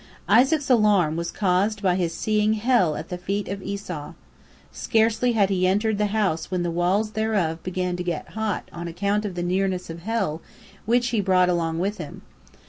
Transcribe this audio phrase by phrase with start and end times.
[0.27, 4.13] Isaac's alarm was caused by his seeing hell at the feet of Esau.
[4.71, 8.87] Scarcely had he entered the house when the walls thereof began to get hot on
[8.87, 10.41] account of the nearness of hell,
[10.87, 12.23] which he brought along with him.